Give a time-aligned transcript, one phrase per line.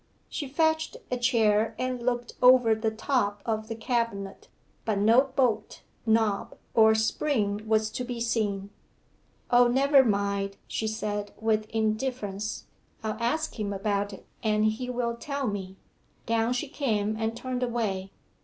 [0.29, 4.47] She fetched a chair and looked over the top of the cabinet,
[4.83, 8.71] but no bolt, knob, or spring was to be seen.
[9.51, 12.63] 'O, never mind,' she said, with indifference;
[13.03, 15.75] 'I'll ask him about it, and he will tell me.'
[16.25, 18.09] Down she came and turned away.